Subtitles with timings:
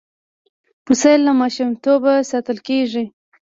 [0.85, 3.03] پسه له ماشومتوبه ساتل کېږي.